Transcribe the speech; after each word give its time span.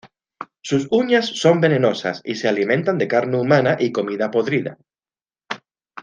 Sus 0.63 0.87
uñas 0.89 1.27
son 1.27 1.61
venenosas 1.61 2.21
y 2.25 2.33
se 2.33 2.47
alimentan 2.47 2.97
de 2.97 3.07
carne 3.07 3.39
humana 3.39 3.77
y 3.79 3.91
comida 3.91 4.31
podrida. 4.31 4.79